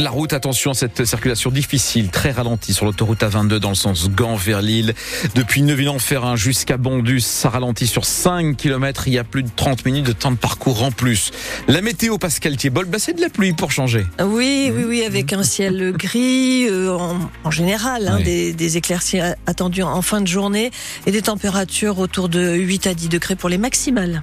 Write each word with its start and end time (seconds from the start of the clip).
La 0.00 0.08
route, 0.08 0.32
attention, 0.32 0.72
cette 0.72 1.04
circulation 1.04 1.50
difficile, 1.50 2.08
très 2.08 2.30
ralentie 2.30 2.72
sur 2.72 2.86
l'autoroute 2.86 3.20
A22 3.20 3.58
dans 3.58 3.68
le 3.68 3.74
sens 3.74 4.08
Gand 4.08 4.34
vers 4.34 4.62
Lille. 4.62 4.94
Depuis 5.34 5.60
Neuville-en-Ferrin 5.60 6.36
jusqu'à 6.36 6.78
Bondus, 6.78 7.20
ça 7.20 7.50
ralentit 7.50 7.86
sur 7.86 8.06
5 8.06 8.56
km. 8.56 9.08
Il 9.08 9.12
y 9.12 9.18
a 9.18 9.24
plus 9.24 9.42
de 9.42 9.50
30 9.54 9.84
minutes 9.84 10.06
de 10.06 10.12
temps 10.12 10.30
de 10.30 10.38
parcours 10.38 10.84
en 10.84 10.90
plus. 10.90 11.32
La 11.68 11.82
météo, 11.82 12.16
Pascal 12.16 12.56
Thiebol, 12.56 12.86
bah 12.86 12.98
c'est 12.98 13.12
de 13.12 13.20
la 13.20 13.28
pluie 13.28 13.52
pour 13.52 13.72
changer. 13.72 14.06
Oui, 14.24 14.72
oui, 14.74 14.84
oui, 14.88 15.02
avec 15.02 15.34
un 15.34 15.42
ciel 15.42 15.92
gris 15.98 16.66
euh, 16.66 16.96
en, 17.44 17.50
général, 17.50 18.08
hein, 18.08 18.20
des, 18.24 18.54
des 18.54 18.78
éclaircies 18.78 19.20
attendues 19.46 19.82
en 19.82 20.00
fin 20.00 20.22
de 20.22 20.26
journée 20.26 20.70
et 21.04 21.10
des 21.10 21.20
températures 21.20 21.98
autour 21.98 22.30
de 22.30 22.54
8 22.54 22.86
à 22.86 22.94
10 22.94 23.10
degrés 23.10 23.36
pour 23.36 23.50
les 23.50 23.58
maximales. 23.58 24.22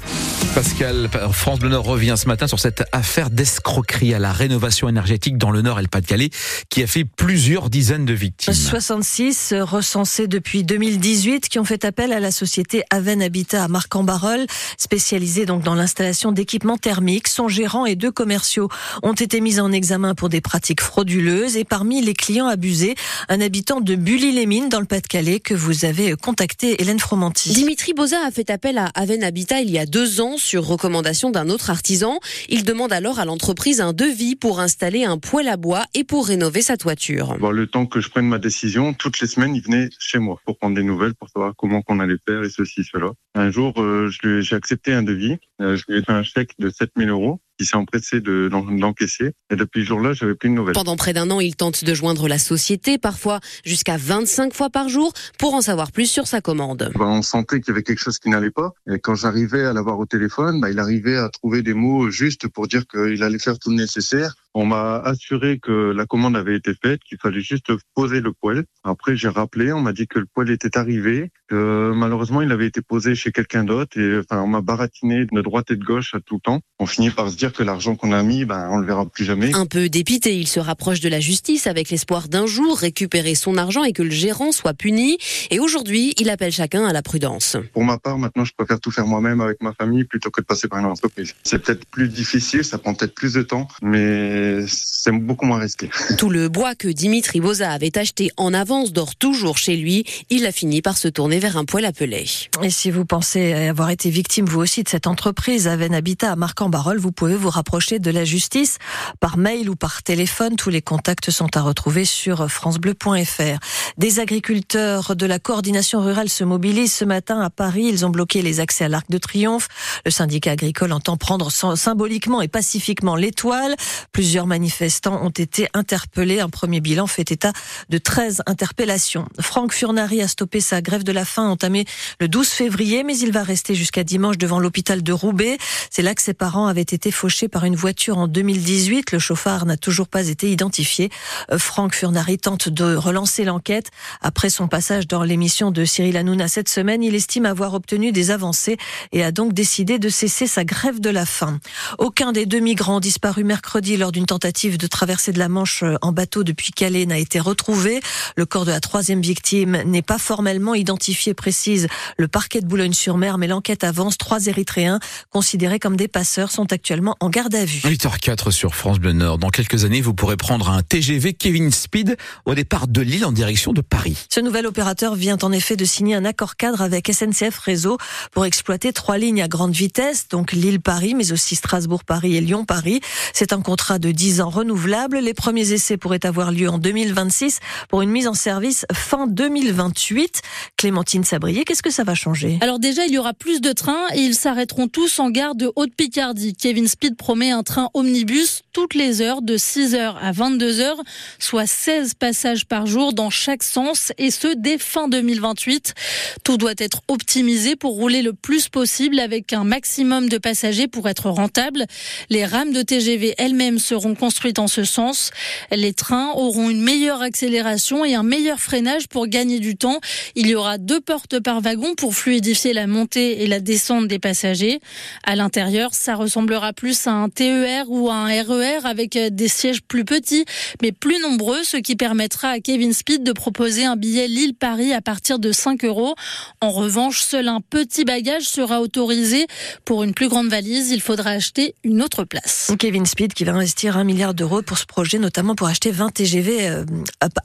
Pascal, 0.56 1.08
France 1.34 1.60
Bleu 1.60 1.70
Nord 1.70 1.86
revient 1.86 2.16
ce 2.18 2.26
matin 2.26 2.48
sur 2.48 2.60
cette 2.60 2.84
affaire 2.92 3.30
d'escroquerie 3.30 4.16
à 4.16 4.20
la 4.20 4.34
rénovation 4.34 4.90
énergétique 4.90 5.38
dans 5.38 5.52
le 5.52 5.67
Nord 5.68 5.80
et 5.80 5.82
le 5.82 5.90
Pas-de-Calais 5.90 6.30
qui 6.70 6.82
a 6.82 6.88
fait 6.88 7.04
plusieurs 7.04 7.70
dizaines 7.70 8.06
de 8.06 8.14
victimes. 8.14 8.54
66 8.54 9.54
recensés 9.60 10.28
depuis 10.28 10.64
2018 10.64 11.50
qui 11.50 11.60
ont 11.60 11.66
fait 11.66 11.84
appel 11.84 12.14
à 12.14 12.22
la 12.22 12.32
société 12.32 12.84
Aven 12.90 13.22
Habitat 13.22 13.66
à 13.66 13.68
Marc-en-Barœul, 13.68 14.48
spécialisée 14.78 15.46
donc 15.46 15.64
dans 15.64 15.76
l'installation 15.76 16.32
d'équipements 16.32 16.78
thermiques. 16.78 17.28
Son 17.28 17.50
gérant 17.50 17.86
et 17.86 17.96
deux 17.96 18.12
commerciaux 18.12 18.70
ont 19.04 19.14
été 19.14 19.42
mis 19.42 19.60
en 19.60 19.74
examen 19.74 20.16
pour 20.16 20.30
des 20.30 20.40
pratiques 20.40 20.80
frauduleuses 20.80 21.58
et 21.58 21.66
parmi 21.66 22.02
les 22.02 22.14
clients 22.14 22.48
abusés, 22.48 22.96
un 23.28 23.42
habitant 23.42 23.82
de 23.82 23.96
Bully-les-Mines 23.96 24.70
dans 24.70 24.80
le 24.80 24.86
Pas-de-Calais 24.86 25.42
que 25.42 25.54
vous 25.54 25.84
avez 25.84 26.16
contacté, 26.16 26.82
Hélène 26.82 27.00
Fromanti. 27.00 27.52
Dimitri 27.52 27.94
Boza 27.94 28.20
a 28.26 28.32
fait 28.32 28.50
appel 28.50 28.78
à 28.78 28.86
Aven 28.96 29.22
Habitat 29.22 29.60
il 29.60 29.72
y 29.72 29.80
a 29.80 29.86
deux 29.86 30.22
ans 30.22 30.38
sur 30.38 30.66
recommandation 30.66 31.30
d'un 31.30 31.50
autre 31.50 31.70
artisan. 31.70 32.22
Il 32.48 32.64
demande 32.64 32.94
alors 32.94 33.20
à 33.20 33.26
l'entreprise 33.26 33.82
un 33.82 33.92
devis 33.92 34.38
pour 34.38 34.62
installer 34.62 35.04
un 35.04 35.18
poêle 35.18 35.50
à 35.50 35.57
bois 35.58 35.86
et 35.94 36.04
pour 36.04 36.28
rénover 36.28 36.62
sa 36.62 36.78
toiture. 36.78 37.36
le 37.52 37.68
temps 37.68 37.86
que 37.86 38.00
je 38.00 38.10
prenne 38.10 38.28
ma 38.28 38.40
décision, 38.40 38.94
toutes 38.94 39.20
les 39.20 39.28
semaines, 39.28 39.56
il 39.56 39.62
venait 39.62 39.90
chez 40.00 40.20
moi 40.20 40.40
pour 40.46 40.58
prendre 40.58 40.76
des 40.76 40.84
nouvelles, 40.84 41.16
pour 41.16 41.30
savoir 41.30 41.54
comment 41.58 41.82
qu'on 41.82 42.00
allait 42.00 42.18
faire 42.26 42.44
et 42.44 42.50
ceci, 42.50 42.84
cela. 42.84 43.12
Un 43.36 43.52
jour, 43.52 43.74
euh, 43.82 44.10
j'ai 44.10 44.56
accepté 44.56 44.94
un 44.94 45.04
devis. 45.04 45.38
Euh, 45.62 45.76
je 45.76 45.84
lui 45.90 46.00
ai 46.00 46.04
fait 46.04 46.12
un 46.12 46.24
chèque 46.24 46.52
de 46.60 46.70
7000 46.70 47.10
euros 47.10 47.42
qui 47.58 47.66
s'est 47.66 47.76
empressé 47.76 48.22
de 48.22 48.50
d'encaisser. 48.50 49.34
Et 49.50 49.56
depuis 49.56 49.82
ce 49.82 49.88
jour-là, 49.88 50.14
j'avais 50.14 50.36
plus 50.36 50.50
de 50.50 50.54
nouvelles. 50.54 50.74
Pendant 50.74 50.96
près 50.96 51.14
d'un 51.14 51.30
an, 51.32 51.40
il 51.40 51.56
tente 51.56 51.84
de 51.84 51.94
joindre 51.94 52.28
la 52.28 52.38
société, 52.38 52.98
parfois 52.98 53.40
jusqu'à 53.66 53.98
25 53.98 54.54
fois 54.54 54.70
par 54.70 54.90
jour, 54.90 55.12
pour 55.40 55.54
en 55.54 55.62
savoir 55.62 55.92
plus 55.92 56.10
sur 56.10 56.28
sa 56.28 56.42
commande. 56.42 56.92
Bah, 56.96 57.06
on 57.08 57.22
sentait 57.22 57.60
qu'il 57.60 57.70
y 57.70 57.72
avait 57.72 57.84
quelque 57.84 58.00
chose 58.00 58.20
qui 58.20 58.30
n'allait 58.30 58.52
pas. 58.52 58.74
Et 58.92 59.00
quand 59.00 59.16
j'arrivais 59.16 59.66
à 59.66 59.74
l'avoir 59.74 60.00
au 60.00 60.06
téléphone, 60.06 60.62
bah, 60.62 60.70
il 60.70 60.80
arrivait 60.80 61.18
à 61.18 61.30
trouver 61.30 61.62
des 61.64 61.74
mots 61.74 62.10
justes 62.10 62.48
pour 62.48 62.68
dire 62.68 62.86
qu'il 62.88 63.24
allait 63.24 63.40
faire 63.40 63.58
tout 63.58 63.72
le 63.72 63.78
nécessaire. 63.78 64.36
On 64.60 64.66
m'a 64.66 64.98
assuré 64.98 65.60
que 65.60 65.92
la 65.92 66.08
commande 66.08 66.36
avait 66.36 66.56
été 66.56 66.72
faite, 66.74 67.02
qu'il 67.08 67.20
fallait 67.22 67.42
juste 67.42 67.68
poser 67.94 68.22
le 68.22 68.34
poêle. 68.34 68.64
Après, 68.84 69.16
j'ai 69.16 69.28
rappelé, 69.28 69.72
on 69.72 69.82
m'a 69.82 69.94
dit 69.94 70.08
que 70.08 70.18
le 70.18 70.26
poêle 70.26 70.50
était 70.50 70.80
arrivé, 70.80 71.30
que 71.48 71.92
malheureusement, 71.96 72.42
il 72.42 72.52
avait 72.52 72.66
été 72.66 72.82
posé 72.82 73.14
chez 73.14 73.32
quelqu'un 73.32 73.64
d'autre. 73.64 74.00
Et 74.00 74.18
enfin, 74.18 74.42
on 74.42 74.48
m'a 74.48 74.62
baratiné 74.62 75.28
de 75.32 75.42
droite 75.42 75.70
et 75.70 75.76
de 75.76 75.84
gauche 75.84 76.16
à 76.16 76.22
tout 76.22 76.38
le 76.38 76.42
temps. 76.42 76.62
On 76.80 76.88
finit 76.88 77.12
par 77.12 77.30
se 77.30 77.36
dire 77.36 77.54
que 77.54 77.62
l'argent 77.62 77.96
qu'on 77.96 78.12
a 78.12 78.24
mis, 78.24 78.46
ben, 78.46 78.68
on 78.72 78.78
le 78.78 78.88
verra 78.88 79.06
plus 79.06 79.26
jamais. 79.26 79.54
Un 79.54 79.68
peu 79.68 79.90
dépité, 79.90 80.36
il 80.36 80.48
se 80.48 80.60
rapproche 80.60 81.02
de 81.02 81.10
la 81.10 81.20
justice 81.20 81.68
avec 81.68 81.92
l'espoir 81.92 82.28
d'un 82.28 82.48
jour 82.48 82.80
récupérer 82.80 83.36
son 83.36 83.58
argent 83.58 83.84
et 83.84 83.94
que 83.94 84.02
le 84.02 84.10
gérant 84.10 84.52
soit 84.52 84.74
puni. 84.74 85.20
Et 85.52 85.60
aujourd'hui, 85.60 86.16
il 86.18 86.32
appelle 86.32 86.52
chacun 86.52 86.84
à 86.84 86.94
la 86.94 87.04
prudence. 87.04 87.58
Pour 87.74 87.84
ma 87.84 88.00
part, 88.00 88.18
maintenant, 88.18 88.44
je 88.44 88.54
préfère 88.58 88.80
tout 88.80 88.90
faire 88.90 89.06
moi-même 89.06 89.40
avec 89.40 89.62
ma 89.62 89.74
famille 89.74 90.06
plutôt 90.06 90.32
que 90.32 90.42
de 90.42 90.48
passer 90.48 90.68
par 90.68 90.80
une 90.80 90.86
entreprise. 90.86 91.36
C'est 91.44 91.64
peut-être 91.64 91.86
plus 91.86 92.08
difficile, 92.08 92.64
ça 92.64 92.80
prend 92.80 92.96
peut-être 92.96 93.14
plus 93.14 93.34
de 93.34 93.44
temps, 93.44 93.68
mais 93.84 94.47
c'est 94.68 95.12
beaucoup 95.12 95.46
moins 95.46 95.60
risqué. 95.60 95.90
Tout 96.18 96.30
le 96.30 96.50
bois 96.50 96.76
que 96.76 96.88
Dimitri 96.88 97.40
Boza 97.40 97.72
avait 97.72 97.98
acheté 97.98 98.32
en 98.38 98.54
avance 98.54 98.92
dort 98.92 99.16
toujours 99.16 99.58
chez 99.58 99.76
lui. 99.76 100.06
Il 100.30 100.46
a 100.46 100.52
fini 100.52 100.82
par 100.82 100.98
se 100.98 101.08
tourner 101.08 101.40
vers 101.40 101.58
un 101.58 101.66
poêle 101.66 101.86
appelé. 101.86 102.26
Et 102.64 102.70
si 102.70 102.92
vous 102.92 103.06
pensez 103.06 103.54
avoir 103.54 103.90
été 103.90 104.10
victime 104.10 104.46
vous 104.46 104.60
aussi 104.60 104.84
de 104.84 104.90
cette 104.90 105.08
entreprise 105.08 105.68
Aven 105.68 105.94
Habitat 105.94 106.32
à 106.32 106.36
Marc-en-Barœul, 106.36 106.98
vous 106.98 107.12
pouvez 107.12 107.36
vous 107.36 107.50
rapprocher 107.50 108.00
de 108.00 108.12
la 108.12 108.26
justice 108.26 108.78
par 109.20 109.38
mail 109.38 109.70
ou 109.70 109.76
par 109.76 110.04
téléphone. 110.04 110.56
Tous 110.56 110.70
les 110.70 110.82
contacts 110.82 111.32
sont 111.32 111.56
à 111.56 111.62
retrouver 111.62 112.06
sur 112.06 112.50
francebleu.fr. 112.50 113.60
Des 113.98 114.20
agriculteurs 114.20 115.16
de 115.16 115.26
la 115.26 115.40
coordination 115.40 116.02
rurale 116.02 116.30
se 116.30 116.44
mobilisent 116.44 116.94
ce 116.94 117.06
matin 117.06 117.42
à 117.42 117.50
Paris. 117.50 117.86
Ils 117.86 118.06
ont 118.06 118.10
bloqué 118.10 118.42
les 118.42 118.60
accès 118.60 118.86
à 118.86 118.90
l'Arc 118.90 119.10
de 119.10 119.18
Triomphe. 119.18 119.68
Le 120.06 120.12
syndicat 120.12 120.52
agricole 120.52 120.92
entend 120.92 121.18
prendre 121.18 121.52
symboliquement 121.52 122.42
et 122.42 122.48
pacifiquement 122.48 123.16
l'étoile. 123.16 123.76
Plusieurs 124.12 124.37
Plusieurs 124.38 124.46
manifestants 124.46 125.26
ont 125.26 125.32
été 125.32 125.68
interpellés. 125.74 126.42
Un 126.42 126.50
premier 126.50 126.80
bilan 126.80 127.08
fait 127.08 127.32
état 127.32 127.54
de 127.90 127.98
13 127.98 128.44
interpellations. 128.46 129.28
Franck 129.40 129.74
Furnari 129.74 130.22
a 130.22 130.28
stoppé 130.28 130.62
sa 130.62 130.80
grève 130.80 131.04
de 131.04 131.12
la 131.12 131.26
faim 131.26 131.48
entamée 131.48 131.86
le 132.20 132.28
12 132.28 132.48
février, 132.48 133.04
mais 133.04 133.18
il 133.18 133.32
va 133.32 133.42
rester 133.42 133.74
jusqu'à 133.74 134.04
dimanche 134.04 134.38
devant 134.38 134.60
l'hôpital 134.60 135.02
de 135.02 135.12
Roubaix. 135.12 135.58
C'est 135.90 136.04
là 136.04 136.14
que 136.14 136.22
ses 136.22 136.36
parents 136.36 136.68
avaient 136.68 136.82
été 136.82 137.10
fauchés 137.10 137.48
par 137.48 137.66
une 137.66 137.76
voiture 137.76 138.20
en 138.20 138.28
2018. 138.28 139.12
Le 139.12 139.18
chauffard 139.18 139.66
n'a 139.66 139.76
toujours 139.76 140.08
pas 140.08 140.28
été 140.28 140.52
identifié. 140.52 141.10
Euh, 141.52 141.58
Franck 141.58 141.96
Furnari 141.96 142.38
tente 142.38 142.70
de 142.70 142.94
relancer 142.94 143.44
l'enquête. 143.44 143.90
Après 144.22 144.52
son 144.52 144.68
passage 144.68 145.08
dans 145.08 145.24
l'émission 145.24 145.72
de 145.72 145.84
Cyril 145.84 146.16
Hanouna 146.16 146.48
cette 146.48 146.70
semaine, 146.70 147.02
il 147.02 147.16
estime 147.16 147.48
avoir 147.48 147.74
obtenu 147.74 148.12
des 148.12 148.30
avancées 148.30 148.78
et 149.14 149.24
a 149.24 149.32
donc 149.32 149.54
décidé 149.54 149.98
de 149.98 150.10
cesser 150.10 150.46
sa 150.46 150.64
grève 150.64 151.00
de 151.00 151.10
la 151.10 151.26
faim. 151.26 151.60
Aucun 151.98 152.34
des 152.34 152.46
deux 152.46 152.60
migrants 152.60 153.00
disparus 153.00 153.44
mercredi 153.44 153.98
lors 153.98 154.12
d'une 154.18 154.26
tentative 154.26 154.80
de 154.80 154.88
traverser 154.88 155.32
de 155.32 155.38
la 155.38 155.48
Manche 155.48 155.84
euh, 155.84 155.96
en 156.02 156.12
bateau 156.12 156.44
depuis 156.44 156.72
Calais 156.72 157.06
n'a 157.06 157.20
été 157.20 157.40
retrouvée. 157.40 158.00
Le 158.36 158.48
corps 158.48 158.66
de 158.66 158.72
la 158.72 158.80
troisième 158.80 159.22
victime 159.22 159.84
n'est 159.86 160.02
pas 160.02 160.18
formellement 160.18 160.74
identifié, 160.74 161.36
précise 161.36 161.88
le 162.18 162.28
parquet 162.28 162.62
de 162.62 162.66
Boulogne-sur-Mer, 162.66 163.38
mais 163.38 163.46
l'enquête 163.46 163.84
avance. 163.84 164.18
Trois 164.18 164.48
Érythréens 164.48 165.00
considérés 165.30 165.78
comme 165.78 165.96
des 165.96 166.08
passeurs 166.08 166.50
sont 166.50 166.74
actuellement 166.74 167.16
en 167.20 167.30
garde 167.30 167.54
à 167.54 167.64
vue. 167.64 167.82
8h04 167.82 168.50
sur 168.50 168.74
France 168.74 168.98
Bleu 168.98 169.14
Nord. 169.14 169.38
Dans 169.38 169.52
quelques 169.52 169.86
années, 169.86 170.02
vous 170.02 170.16
pourrez 170.16 170.36
prendre 170.36 170.72
un 170.72 170.82
TGV 170.82 171.34
Kevin 171.34 171.72
Speed 171.72 172.18
au 172.46 172.56
départ 172.56 172.88
de 172.88 173.02
Lille 173.02 173.24
en 173.24 173.32
direction 173.32 173.72
de 173.72 173.82
Paris. 173.82 174.18
Ce 174.34 174.40
nouvel 174.40 174.66
opérateur 174.66 175.14
vient 175.14 175.38
en 175.44 175.52
effet 175.52 175.76
de 175.76 175.86
signer 175.86 176.16
un 176.16 176.26
accord 176.26 176.56
cadre 176.56 176.82
avec 176.82 177.14
SNCF 177.14 177.60
Réseau 177.60 178.00
pour 178.32 178.46
exploiter 178.46 178.94
trois 178.94 179.20
lignes 179.20 179.44
à 179.44 179.48
grande 179.48 179.74
vitesse, 179.74 180.28
donc 180.28 180.54
Lille-Paris, 180.54 181.14
mais 181.14 181.32
aussi 181.32 181.56
Strasbourg-Paris 181.56 182.36
et 182.36 182.42
Lyon-Paris. 182.42 183.02
C'est 183.34 183.54
un 183.54 183.62
contrat 183.62 184.00
de 184.00 184.07
10 184.12 184.42
ans 184.42 184.50
renouvelable. 184.50 185.20
Les 185.20 185.34
premiers 185.34 185.74
essais 185.74 185.98
pourraient 185.98 186.26
avoir 186.26 186.52
lieu 186.52 186.70
en 186.70 186.78
2026 186.78 187.60
pour 187.90 188.02
une 188.02 188.10
mise 188.10 188.28
en 188.28 188.34
service 188.34 188.86
fin 188.94 189.28
2028. 189.28 190.42
Clémentine 190.78 191.24
Sabrier, 191.24 191.64
qu'est-ce 191.64 191.84
que 191.84 191.92
ça 191.92 192.04
va 192.04 192.16
changer? 192.16 192.58
Alors 192.62 192.80
déjà, 192.80 193.06
il 193.06 193.14
y 193.14 193.18
aura 193.18 193.34
plus 193.34 193.62
de 193.62 193.72
trains 193.72 194.08
et 194.14 194.20
ils 194.20 194.36
s'arrêteront 194.36 194.88
tous 194.88 195.20
en 195.20 195.30
gare 195.30 195.56
de 195.56 195.72
Haute-Picardie. 195.76 196.54
Kevin 196.54 196.88
Speed 196.88 197.18
promet 197.18 197.52
un 197.52 197.64
train 197.64 197.90
omnibus 197.94 198.62
toutes 198.74 198.94
les 198.94 199.22
heures 199.22 199.42
de 199.42 199.58
6h 199.58 200.16
à 200.22 200.32
22h, 200.32 200.98
soit 201.40 201.66
16 201.66 202.14
passages 202.14 202.66
par 202.66 202.86
jour 202.86 203.14
dans 203.14 203.32
chaque 203.32 203.64
sens 203.64 204.12
et 204.20 204.30
ce 204.30 204.54
dès 204.56 204.78
fin 204.78 205.08
2028. 205.08 205.96
Tout 206.44 206.58
doit 206.58 206.76
être 206.78 207.02
optimisé 207.08 207.76
pour 207.76 207.94
rouler 207.94 208.22
le 208.22 208.34
plus 208.34 208.70
possible 208.70 209.20
avec 209.20 209.52
un 209.54 209.64
maximum 209.64 210.30
de 210.30 210.38
passagers 210.38 210.88
pour 210.88 211.10
être 211.10 211.30
rentable. 211.30 211.86
Les 212.30 212.46
rames 212.46 212.72
de 212.72 212.82
TGV 212.82 213.34
elles-mêmes 213.38 213.80
seront 213.80 213.97
construites 214.16 214.60
en 214.60 214.68
ce 214.68 214.84
sens. 214.84 215.32
Les 215.72 215.94
trains 215.94 216.32
auront 216.36 216.70
une 216.70 216.82
meilleure 216.82 217.22
accélération 217.22 218.06
et 218.06 218.16
un 218.16 218.24
meilleur 218.24 218.60
freinage 218.60 219.08
pour 219.08 219.28
gagner 219.28 219.60
du 219.60 219.76
temps. 219.76 220.00
Il 220.36 220.48
y 220.48 220.56
aura 220.56 220.78
deux 220.78 221.02
portes 221.02 221.40
par 221.40 221.62
wagon 221.62 221.96
pour 221.96 222.16
fluidifier 222.16 222.74
la 222.74 222.88
montée 222.88 223.44
et 223.44 223.48
la 223.48 223.60
descente 223.60 224.08
des 224.08 224.20
passagers. 224.20 224.80
À 225.24 225.36
l'intérieur, 225.36 225.94
ça 225.94 226.16
ressemblera 226.16 226.74
plus 226.74 227.08
à 227.08 227.12
un 227.12 227.30
TER 227.30 227.86
ou 227.90 228.10
à 228.10 228.16
un 228.16 228.28
RER 228.28 228.80
e 228.82 228.86
avec 228.86 229.18
des 229.18 229.48
sièges 229.48 229.82
plus 229.82 230.06
petits 230.06 230.46
mais 230.82 230.92
plus 230.92 231.20
nombreux, 231.22 231.64
ce 231.64 231.78
qui 231.78 231.96
permettra 231.96 232.50
à 232.50 232.60
Kevin 232.60 232.94
Speed 232.94 233.24
de 233.24 233.32
proposer 233.32 233.86
un 233.86 233.96
billet 233.96 234.28
Lille-Paris 234.28 234.94
à 234.94 235.02
partir 235.02 235.40
de 235.40 235.52
5 235.52 235.84
euros. 235.86 236.16
En 236.62 236.72
revanche, 236.72 237.22
seul 237.22 237.48
un 237.48 237.62
petit 237.62 238.04
bagage 238.04 238.44
sera 238.44 238.82
autorisé. 238.82 239.48
Pour 239.86 240.04
une 240.04 240.14
plus 240.14 240.28
grande 240.28 240.48
valise, 240.48 240.92
il 240.92 241.02
faudra 241.02 241.32
acheter 241.32 241.76
une 241.84 242.02
autre 242.02 242.24
place. 242.24 242.72
Kevin 242.80 243.06
Speed 243.06 243.34
qui 243.34 243.44
va 243.44 243.54
investir 243.54 243.87
un 243.96 244.04
milliard 244.04 244.34
d'euros 244.34 244.62
pour 244.62 244.78
ce 244.78 244.86
projet, 244.86 245.20
notamment 245.20 245.56
pour 245.56 245.68
acheter 245.68 245.92
20 245.92 246.10
TGV 246.10 246.68
euh, 246.68 246.86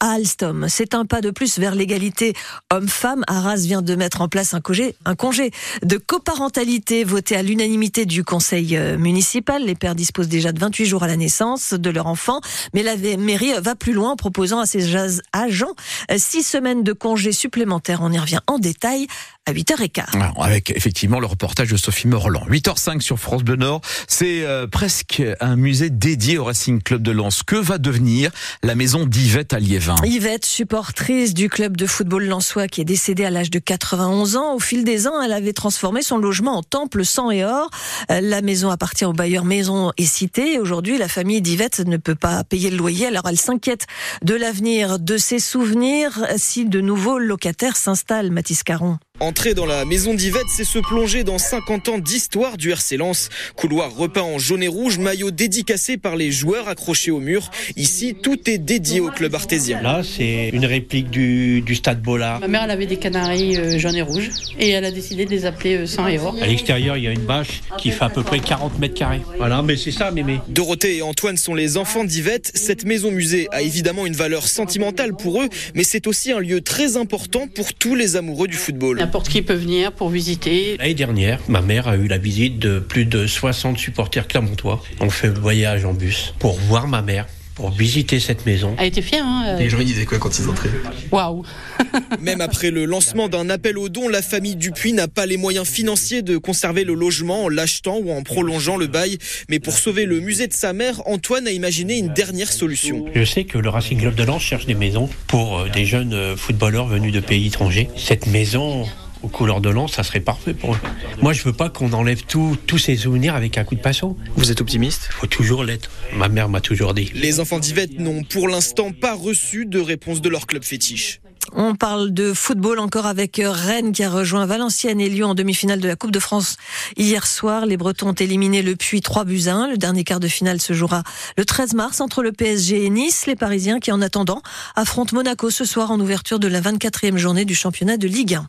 à 0.00 0.14
Alstom. 0.14 0.66
C'est 0.68 0.94
un 0.94 1.04
pas 1.04 1.20
de 1.20 1.30
plus 1.30 1.58
vers 1.58 1.74
l'égalité 1.74 2.32
homme-femme. 2.72 3.22
Arras 3.28 3.56
vient 3.56 3.82
de 3.82 3.94
mettre 3.94 4.20
en 4.22 4.28
place 4.28 4.54
un 4.54 4.60
congé, 4.60 5.50
de 5.82 5.96
coparentalité 5.98 7.04
voté 7.04 7.36
à 7.36 7.42
l'unanimité 7.42 8.06
du 8.06 8.24
conseil 8.24 8.76
euh, 8.76 8.98
municipal. 8.98 9.62
Les 9.62 9.74
pères 9.74 9.94
disposent 9.94 10.28
déjà 10.28 10.50
de 10.50 10.58
28 10.58 10.86
jours 10.86 11.04
à 11.04 11.06
la 11.06 11.16
naissance 11.16 11.74
de 11.74 11.90
leur 11.90 12.06
enfant, 12.06 12.40
mais 12.74 12.82
la 12.82 12.96
mairie 12.96 13.52
va 13.60 13.76
plus 13.76 13.92
loin 13.92 14.12
en 14.12 14.16
proposant 14.16 14.58
à 14.58 14.66
ses 14.66 14.96
agents 15.32 15.74
six 16.16 16.42
semaines 16.42 16.82
de 16.82 16.92
congés 16.92 17.32
supplémentaires. 17.32 18.00
On 18.02 18.10
y 18.10 18.18
revient 18.18 18.40
en 18.46 18.58
détail 18.58 19.06
à 19.44 19.52
8h15. 19.52 20.04
Avec 20.40 20.70
effectivement 20.70 21.18
le 21.18 21.26
reportage 21.26 21.68
de 21.68 21.76
Sophie 21.76 22.06
Morland. 22.06 22.46
8h05 22.48 23.00
sur 23.00 23.18
France 23.18 23.42
Bleu 23.42 23.56
Nord. 23.56 23.80
C'est 24.06 24.44
euh, 24.44 24.68
presque 24.68 25.20
un 25.40 25.56
musée 25.56 25.90
dédié 25.90 26.38
au 26.38 26.44
Racing 26.44 26.80
Club 26.80 27.02
de 27.02 27.10
Lens. 27.10 27.42
Que 27.42 27.56
va 27.56 27.78
devenir 27.78 28.30
la 28.62 28.76
maison 28.76 29.04
d'Yvette 29.04 29.52
à 29.52 29.58
Liévin 29.58 29.96
Yvette, 30.04 30.44
supportrice 30.44 31.34
du 31.34 31.48
club 31.48 31.76
de 31.76 31.86
football 31.86 32.24
lensois 32.24 32.68
qui 32.68 32.80
est 32.80 32.84
décédée 32.84 33.24
à 33.24 33.30
l'âge 33.30 33.50
de 33.50 33.58
91 33.58 34.36
ans. 34.36 34.54
Au 34.54 34.60
fil 34.60 34.84
des 34.84 35.08
ans, 35.08 35.20
elle 35.20 35.32
avait 35.32 35.52
transformé 35.52 36.02
son 36.02 36.18
logement 36.18 36.58
en 36.58 36.62
temple 36.62 37.04
sang 37.04 37.32
et 37.32 37.44
or. 37.44 37.68
Euh, 38.12 38.20
la 38.20 38.42
maison 38.42 38.70
appartient 38.70 39.04
au 39.04 39.12
bailleur 39.12 39.44
Maison 39.44 39.92
et 39.96 40.06
Cité. 40.06 40.60
Aujourd'hui, 40.60 40.98
la 40.98 41.08
famille 41.08 41.42
d'Yvette 41.42 41.80
ne 41.80 41.96
peut 41.96 42.14
pas 42.14 42.44
payer 42.44 42.70
le 42.70 42.76
loyer. 42.76 43.06
Alors 43.06 43.28
elle 43.28 43.38
s'inquiète 43.38 43.86
de 44.22 44.36
l'avenir 44.36 45.00
de 45.00 45.16
ses 45.16 45.40
souvenirs 45.40 46.26
si 46.36 46.64
de 46.64 46.80
nouveaux 46.80 47.18
locataires 47.18 47.76
s'installent. 47.76 48.30
Mathis 48.30 48.62
Caron. 48.62 48.98
Entrer 49.22 49.54
dans 49.54 49.66
la 49.66 49.84
maison 49.84 50.14
d'Yvette, 50.14 50.48
c'est 50.48 50.64
se 50.64 50.80
plonger 50.80 51.22
dans 51.22 51.38
50 51.38 51.88
ans 51.90 51.98
d'histoire 51.98 52.56
du 52.56 52.72
RC 52.72 52.96
Lens. 52.96 53.28
Couloir 53.54 53.94
repeint 53.94 54.22
en 54.22 54.40
jaune 54.40 54.64
et 54.64 54.68
rouge, 54.68 54.98
maillot 54.98 55.30
dédicacé 55.30 55.96
par 55.96 56.16
les 56.16 56.32
joueurs 56.32 56.66
accrochés 56.66 57.12
au 57.12 57.20
mur. 57.20 57.48
Ici, 57.76 58.16
tout 58.20 58.50
est 58.50 58.58
dédié 58.58 58.98
au 58.98 59.10
club 59.10 59.36
artésien. 59.36 59.80
Là, 59.80 60.02
c'est 60.02 60.48
une 60.52 60.66
réplique 60.66 61.08
du, 61.08 61.60
du 61.60 61.76
stade 61.76 62.02
Bollard. 62.02 62.40
Ma 62.40 62.48
mère, 62.48 62.62
elle 62.64 62.72
avait 62.72 62.86
des 62.86 62.96
canaris 62.96 63.56
euh, 63.58 63.78
jaunes 63.78 63.94
et 63.94 64.02
rouges 64.02 64.28
et 64.58 64.70
elle 64.70 64.84
a 64.84 64.90
décidé 64.90 65.24
de 65.24 65.30
les 65.30 65.46
appeler 65.46 65.76
euh, 65.76 65.86
sang 65.86 66.08
et 66.08 66.18
or. 66.18 66.36
À 66.42 66.46
l'extérieur, 66.48 66.96
il 66.96 67.04
y 67.04 67.06
a 67.06 67.12
une 67.12 67.20
bâche 67.20 67.60
qui 67.78 67.92
fait 67.92 68.04
à 68.04 68.10
peu 68.10 68.24
près 68.24 68.40
40 68.40 68.80
mètres 68.80 68.94
carrés. 68.94 69.22
Voilà, 69.38 69.62
mais 69.62 69.76
c'est 69.76 69.92
ça, 69.92 70.10
mémé. 70.10 70.40
Dorothée 70.48 70.96
et 70.96 71.02
Antoine 71.02 71.36
sont 71.36 71.54
les 71.54 71.76
enfants 71.76 72.02
d'Yvette. 72.02 72.50
Cette 72.56 72.84
maison 72.84 73.12
musée 73.12 73.46
a 73.52 73.62
évidemment 73.62 74.04
une 74.04 74.16
valeur 74.16 74.48
sentimentale 74.48 75.14
pour 75.14 75.42
eux, 75.42 75.48
mais 75.76 75.84
c'est 75.84 76.08
aussi 76.08 76.32
un 76.32 76.40
lieu 76.40 76.60
très 76.60 76.96
important 76.96 77.46
pour 77.46 77.72
tous 77.72 77.94
les 77.94 78.16
amoureux 78.16 78.48
du 78.48 78.56
football. 78.56 78.98
N'importe 79.12 79.28
qui 79.28 79.42
peut 79.42 79.52
venir 79.52 79.92
pour 79.92 80.08
visiter. 80.08 80.78
L'année 80.78 80.94
dernière, 80.94 81.38
ma 81.46 81.60
mère 81.60 81.86
a 81.86 81.96
eu 81.96 82.06
la 82.06 82.16
visite 82.16 82.58
de 82.58 82.78
plus 82.78 83.04
de 83.04 83.26
60 83.26 83.76
supporters 83.76 84.26
clermontois. 84.26 84.82
On 85.00 85.10
fait 85.10 85.26
le 85.26 85.38
voyage 85.38 85.84
en 85.84 85.92
bus 85.92 86.32
pour 86.38 86.54
voir 86.54 86.88
ma 86.88 87.02
mère, 87.02 87.26
pour 87.54 87.70
visiter 87.70 88.20
cette 88.20 88.46
maison. 88.46 88.74
Elle 88.78 88.86
était 88.86 89.02
fière. 89.02 89.26
Hein 89.26 89.56
Les 89.58 89.68
gens 89.68 89.80
ils 89.80 89.84
disaient 89.84 90.06
quoi 90.06 90.18
quand 90.18 90.38
ils 90.38 90.48
entraient? 90.48 90.70
Waouh 91.10 91.44
Même 92.22 92.40
après 92.40 92.70
le 92.70 92.86
lancement 92.86 93.28
d'un 93.28 93.50
appel 93.50 93.76
aux 93.76 93.90
dons, 93.90 94.08
la 94.08 94.22
famille 94.22 94.56
Dupuis 94.56 94.94
n'a 94.94 95.08
pas 95.08 95.26
les 95.26 95.36
moyens 95.36 95.68
financiers 95.68 96.22
de 96.22 96.38
conserver 96.38 96.84
le 96.84 96.94
logement 96.94 97.44
en 97.44 97.48
l'achetant 97.50 97.98
ou 97.98 98.12
en 98.12 98.22
prolongeant 98.22 98.78
le 98.78 98.86
bail. 98.86 99.18
Mais 99.50 99.60
pour 99.60 99.74
sauver 99.74 100.06
le 100.06 100.20
musée 100.20 100.46
de 100.46 100.54
sa 100.54 100.72
mère, 100.72 101.06
Antoine 101.06 101.46
a 101.46 101.50
imaginé 101.50 101.98
une 101.98 102.14
dernière 102.14 102.50
solution. 102.50 103.04
Je 103.14 103.24
sais 103.24 103.44
que 103.44 103.58
le 103.58 103.68
Racing 103.68 104.00
Club 104.00 104.14
de 104.14 104.22
Lens 104.22 104.40
cherche 104.40 104.64
des 104.64 104.74
maisons 104.74 105.10
pour 105.26 105.58
euh, 105.58 105.68
des 105.68 105.84
jeunes 105.84 106.14
euh, 106.14 106.34
footballeurs 106.34 106.86
venus 106.86 107.12
de 107.12 107.20
pays 107.20 107.48
étrangers. 107.48 107.90
Cette 107.94 108.26
maison 108.26 108.86
aux 109.22 109.28
couleurs 109.28 109.60
de 109.60 109.70
Lens, 109.70 109.92
ça 109.92 110.02
serait 110.02 110.20
parfait 110.20 110.54
pour 110.54 110.74
eux. 110.74 110.78
Moi, 111.20 111.32
je 111.32 111.42
veux 111.42 111.52
pas 111.52 111.68
qu'on 111.70 111.92
enlève 111.92 112.22
tout- 112.24 112.56
tous 112.66 112.78
ces 112.78 112.96
souvenirs 112.96 113.34
avec 113.34 113.58
un 113.58 113.64
coup 113.64 113.74
de 113.74 113.80
pinceau. 113.80 114.16
Vous 114.36 114.50
êtes 114.50 114.60
optimiste? 114.60 115.08
Faut 115.12 115.26
toujours 115.26 115.64
l'être. 115.64 115.90
Ma 116.14 116.28
mère 116.28 116.48
m'a 116.48 116.60
toujours 116.60 116.94
dit. 116.94 117.10
Les 117.14 117.40
enfants 117.40 117.58
d'Yvette 117.58 117.98
n'ont 117.98 118.22
pour 118.24 118.48
l'instant 118.48 118.92
pas 118.92 119.14
reçu 119.14 119.66
de 119.66 119.78
réponse 119.80 120.20
de 120.20 120.28
leur 120.28 120.46
club 120.46 120.64
fétiche. 120.64 121.20
On 121.54 121.74
parle 121.74 122.12
de 122.14 122.32
football 122.32 122.78
encore 122.78 123.04
avec 123.04 123.40
Rennes 123.44 123.92
qui 123.92 124.04
a 124.04 124.10
rejoint 124.10 124.46
Valenciennes 124.46 125.00
et 125.00 125.08
Lyon 125.08 125.30
en 125.30 125.34
demi-finale 125.34 125.80
de 125.80 125.88
la 125.88 125.96
Coupe 125.96 126.12
de 126.12 126.20
France 126.20 126.56
hier 126.96 127.26
soir. 127.26 127.66
Les 127.66 127.76
Bretons 127.76 128.10
ont 128.10 128.12
éliminé 128.12 128.62
le 128.62 128.76
Puy 128.76 129.00
3 129.00 129.24
buts 129.24 129.42
à 129.48 129.54
1. 129.54 129.68
Le 129.68 129.76
dernier 129.76 130.04
quart 130.04 130.20
de 130.20 130.28
finale 130.28 130.60
se 130.60 130.72
jouera 130.72 131.02
le 131.36 131.44
13 131.44 131.74
mars 131.74 132.00
entre 132.00 132.22
le 132.22 132.30
PSG 132.30 132.84
et 132.86 132.90
Nice. 132.90 133.26
Les 133.26 133.34
Parisiens 133.36 133.80
qui 133.80 133.90
en 133.90 134.00
attendant 134.00 134.40
affrontent 134.76 135.16
Monaco 135.16 135.50
ce 135.50 135.64
soir 135.64 135.90
en 135.90 135.98
ouverture 136.00 136.38
de 136.38 136.46
la 136.48 136.60
24e 136.60 137.16
journée 137.18 137.44
du 137.44 137.56
championnat 137.56 137.96
de 137.96 138.06
Ligue 138.06 138.34
1. 138.36 138.48